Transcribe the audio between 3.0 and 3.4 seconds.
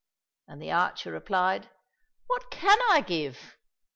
give